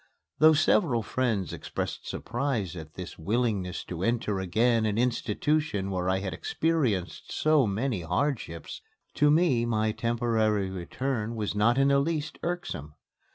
Though 0.39 0.53
several 0.53 1.03
friends 1.03 1.53
expressed 1.53 2.07
surprise 2.07 2.75
at 2.75 2.95
this 2.95 3.19
willingness 3.19 3.83
to 3.83 4.01
enter 4.01 4.39
again 4.39 4.87
an 4.87 4.97
institution 4.97 5.91
where 5.91 6.09
I 6.09 6.21
had 6.21 6.33
experienced 6.33 7.31
so 7.31 7.67
many 7.67 8.01
hardships, 8.01 8.81
to 9.13 9.29
me 9.29 9.63
my 9.63 9.91
temporary 9.91 10.71
return 10.71 11.35
was 11.35 11.53
not 11.53 11.77
in 11.77 11.89
the 11.89 11.99
least 11.99 12.39
irksome. 12.41 12.95